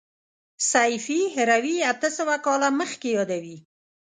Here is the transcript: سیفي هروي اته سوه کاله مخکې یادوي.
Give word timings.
سیفي 0.71 1.19
هروي 1.35 1.75
اته 1.91 2.09
سوه 2.17 2.35
کاله 2.45 2.69
مخکې 2.79 3.09
یادوي. 3.17 3.57